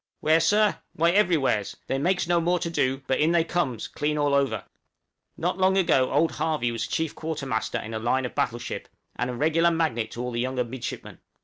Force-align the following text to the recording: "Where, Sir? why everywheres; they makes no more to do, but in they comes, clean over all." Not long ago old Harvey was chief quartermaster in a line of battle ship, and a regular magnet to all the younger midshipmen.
"Where, 0.19 0.39
Sir? 0.39 0.79
why 0.93 1.11
everywheres; 1.11 1.75
they 1.85 1.99
makes 1.99 2.25
no 2.27 2.41
more 2.41 2.57
to 2.57 2.71
do, 2.71 3.03
but 3.05 3.19
in 3.19 3.33
they 3.33 3.43
comes, 3.43 3.87
clean 3.87 4.17
over 4.17 4.35
all." 4.55 4.63
Not 5.37 5.59
long 5.59 5.77
ago 5.77 6.09
old 6.11 6.31
Harvey 6.31 6.71
was 6.71 6.87
chief 6.87 7.13
quartermaster 7.13 7.77
in 7.79 7.93
a 7.93 7.99
line 7.99 8.25
of 8.25 8.33
battle 8.33 8.57
ship, 8.57 8.89
and 9.15 9.29
a 9.29 9.35
regular 9.35 9.69
magnet 9.69 10.09
to 10.13 10.21
all 10.23 10.31
the 10.31 10.39
younger 10.41 10.63
midshipmen. 10.63 11.19